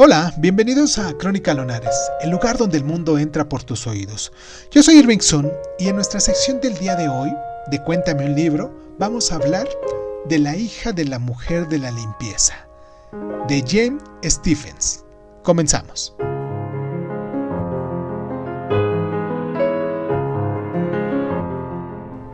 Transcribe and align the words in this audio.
Hola, 0.00 0.32
bienvenidos 0.38 0.96
a 1.00 1.12
Crónica 1.18 1.54
Lonares, 1.54 1.96
el 2.22 2.30
lugar 2.30 2.56
donde 2.56 2.78
el 2.78 2.84
mundo 2.84 3.18
entra 3.18 3.48
por 3.48 3.64
tus 3.64 3.84
oídos. 3.88 4.30
Yo 4.70 4.80
soy 4.80 4.98
Irving 4.98 5.18
Sun 5.18 5.50
y 5.76 5.88
en 5.88 5.96
nuestra 5.96 6.20
sección 6.20 6.60
del 6.60 6.78
día 6.78 6.94
de 6.94 7.08
hoy, 7.08 7.30
de 7.68 7.82
Cuéntame 7.82 8.26
un 8.26 8.36
libro, 8.36 8.72
vamos 8.96 9.32
a 9.32 9.34
hablar 9.34 9.68
de 10.28 10.38
la 10.38 10.56
hija 10.56 10.92
de 10.92 11.04
la 11.04 11.18
mujer 11.18 11.66
de 11.66 11.80
la 11.80 11.90
limpieza, 11.90 12.54
de 13.48 13.60
Jane 13.66 13.98
Stephens. 14.22 15.04
Comenzamos. 15.42 16.14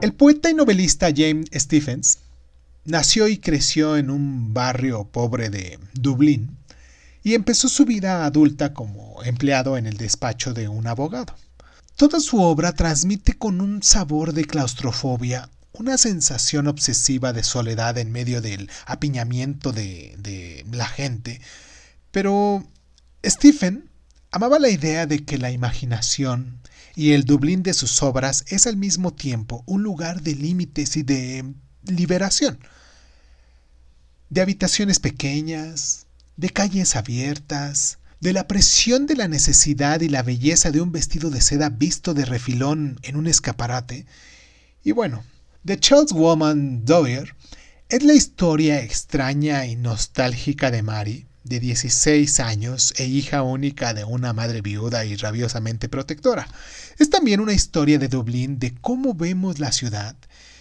El 0.00 0.14
poeta 0.16 0.48
y 0.48 0.54
novelista 0.54 1.08
James 1.08 1.46
Stephens 1.52 2.20
nació 2.84 3.26
y 3.26 3.38
creció 3.38 3.96
en 3.96 4.10
un 4.10 4.54
barrio 4.54 5.08
pobre 5.10 5.50
de 5.50 5.80
Dublín 5.94 6.56
y 7.28 7.34
empezó 7.34 7.68
su 7.68 7.84
vida 7.84 8.24
adulta 8.24 8.72
como 8.72 9.22
empleado 9.22 9.76
en 9.76 9.86
el 9.86 9.98
despacho 9.98 10.54
de 10.54 10.66
un 10.66 10.86
abogado. 10.86 11.34
Toda 11.94 12.20
su 12.20 12.40
obra 12.40 12.72
transmite 12.72 13.34
con 13.34 13.60
un 13.60 13.82
sabor 13.82 14.32
de 14.32 14.46
claustrofobia 14.46 15.50
una 15.72 15.98
sensación 15.98 16.68
obsesiva 16.68 17.34
de 17.34 17.42
soledad 17.42 17.98
en 17.98 18.12
medio 18.12 18.40
del 18.40 18.70
apiñamiento 18.86 19.72
de, 19.72 20.14
de 20.16 20.64
la 20.72 20.86
gente, 20.86 21.42
pero 22.12 22.66
Stephen 23.22 23.90
amaba 24.30 24.58
la 24.58 24.70
idea 24.70 25.04
de 25.04 25.26
que 25.26 25.36
la 25.36 25.50
imaginación 25.50 26.62
y 26.96 27.12
el 27.12 27.24
Dublín 27.24 27.62
de 27.62 27.74
sus 27.74 28.02
obras 28.02 28.46
es 28.48 28.66
al 28.66 28.78
mismo 28.78 29.12
tiempo 29.12 29.64
un 29.66 29.82
lugar 29.82 30.22
de 30.22 30.34
límites 30.34 30.96
y 30.96 31.02
de 31.02 31.44
liberación, 31.84 32.58
de 34.30 34.40
habitaciones 34.40 34.98
pequeñas, 34.98 36.06
de 36.38 36.50
calles 36.50 36.94
abiertas, 36.94 37.98
de 38.20 38.32
la 38.32 38.46
presión 38.46 39.06
de 39.06 39.16
la 39.16 39.26
necesidad 39.26 40.00
y 40.00 40.08
la 40.08 40.22
belleza 40.22 40.70
de 40.70 40.80
un 40.80 40.92
vestido 40.92 41.30
de 41.30 41.40
seda 41.40 41.68
visto 41.68 42.14
de 42.14 42.24
refilón 42.24 43.00
en 43.02 43.16
un 43.16 43.26
escaparate. 43.26 44.06
Y 44.84 44.92
bueno, 44.92 45.24
The 45.66 45.80
Charles 45.80 46.12
Woman 46.12 46.84
Doyer 46.84 47.34
es 47.88 48.04
la 48.04 48.14
historia 48.14 48.80
extraña 48.80 49.66
y 49.66 49.74
nostálgica 49.74 50.70
de 50.70 50.82
Mary, 50.82 51.26
de 51.42 51.58
16 51.58 52.38
años 52.38 52.94
e 52.98 53.06
hija 53.06 53.42
única 53.42 53.92
de 53.92 54.04
una 54.04 54.32
madre 54.32 54.62
viuda 54.62 55.04
y 55.04 55.16
rabiosamente 55.16 55.88
protectora. 55.88 56.46
Es 56.98 57.10
también 57.10 57.40
una 57.40 57.52
historia 57.52 57.98
de 57.98 58.06
Dublín 58.06 58.60
de 58.60 58.74
cómo 58.80 59.12
vemos 59.14 59.58
la 59.58 59.72
ciudad, 59.72 60.14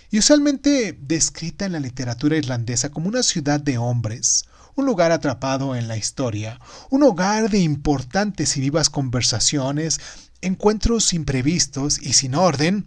y 0.10 0.20
usualmente 0.20 0.98
descrita 1.00 1.66
en 1.66 1.74
la 1.74 1.80
literatura 1.80 2.38
irlandesa 2.38 2.90
como 2.90 3.08
una 3.10 3.24
ciudad 3.24 3.60
de 3.60 3.78
hombres, 3.78 4.46
un 4.76 4.86
lugar 4.86 5.12
atrapado 5.12 5.76
en 5.76 5.88
la 5.88 5.98
historia, 5.98 6.60
un 6.90 7.04
hogar 7.04 7.50
de 7.50 7.60
importantes 7.60 8.56
y 8.58 8.62
vivas 8.62 8.90
conversaciones, 8.90 10.00
encuentros 10.42 11.14
imprevistos 11.14 12.00
y 12.02 12.14
sin 12.14 12.36
orden, 12.36 12.86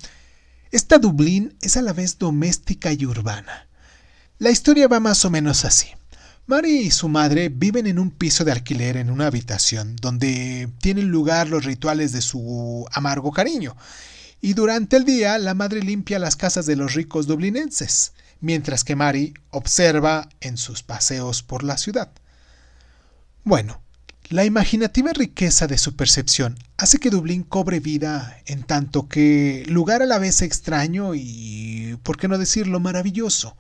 esta 0.71 0.99
Dublín 0.99 1.57
es 1.61 1.77
a 1.77 1.83
la 1.83 1.93
vez 1.93 2.19
doméstica 2.19 2.93
y 2.93 3.05
urbana. 3.05 3.67
La 4.39 4.51
historia 4.51 4.87
va 4.87 5.01
más 5.01 5.25
o 5.25 5.31
menos 5.31 5.65
así. 5.65 5.89
Mary 6.47 6.79
y 6.79 6.91
su 6.91 7.09
madre 7.09 7.49
viven 7.49 7.87
en 7.87 7.99
un 7.99 8.11
piso 8.11 8.45
de 8.45 8.53
alquiler 8.53 8.97
en 8.97 9.11
una 9.11 9.27
habitación 9.27 9.97
donde 9.97 10.69
tienen 10.81 11.09
lugar 11.09 11.49
los 11.49 11.65
rituales 11.65 12.13
de 12.13 12.23
su 12.23 12.87
amargo 12.93 13.33
cariño. 13.33 13.77
Y 14.41 14.55
durante 14.55 14.97
el 14.97 15.05
día 15.05 15.39
la 15.39 15.55
madre 15.55 15.83
limpia 15.83 16.19
las 16.19 16.37
casas 16.37 16.67
de 16.67 16.77
los 16.77 16.95
ricos 16.95 17.27
dublinenses 17.27 18.13
mientras 18.41 18.85
que 18.85 18.97
Mary 18.97 19.35
observa 19.51 20.29
en 20.41 20.57
sus 20.57 20.83
paseos 20.83 21.43
por 21.43 21.63
la 21.63 21.77
ciudad. 21.77 22.11
Bueno, 23.45 23.81
la 24.29 24.45
imaginativa 24.45 25.13
riqueza 25.13 25.67
de 25.67 25.79
su 25.79 25.97
percepción 25.97 26.57
hace 26.77 26.99
que 26.99 27.11
Dublín 27.11 27.43
cobre 27.43 27.81
vida 27.81 28.39
en 28.47 28.63
tanto 28.63 29.09
que 29.09 29.65
lugar 29.69 30.03
a 30.03 30.07
la 30.07 30.19
vez 30.19 30.43
extraño 30.43 31.15
y, 31.15 31.99
por 32.03 32.17
qué 32.17 32.29
no 32.29 32.39
decirlo, 32.39 32.81
maravilloso. 32.81 33.57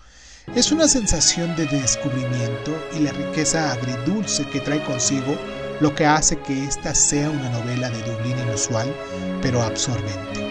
Es 0.54 0.72
una 0.72 0.88
sensación 0.88 1.54
de 1.56 1.66
descubrimiento 1.66 2.77
y 2.97 3.00
la 3.00 3.12
riqueza 3.12 3.72
agridulce 3.72 4.49
que 4.49 4.60
trae 4.60 4.83
consigo 4.84 5.37
lo 5.81 5.94
que 5.94 6.06
hace 6.06 6.38
que 6.38 6.65
esta 6.65 6.94
sea 6.94 7.31
una 7.31 7.50
novela 7.50 7.91
de 7.91 8.03
Dublín 8.03 8.38
inusual, 8.38 8.94
pero 9.43 9.62
absorbente. 9.62 10.50